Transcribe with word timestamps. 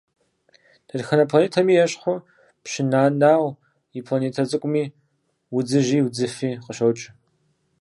Дэтхэнэ 0.87 1.23
планетэми 1.29 1.73
ещхьу, 1.85 2.23
Пщы 2.63 2.81
Нэнау 2.91 3.45
и 3.99 3.99
планетэ 4.05 4.43
цӀыкӀуми 4.49 4.83
удзыжьи 5.55 6.05
удзыфӀи 6.05 6.51
къыщокӀ. 6.65 7.05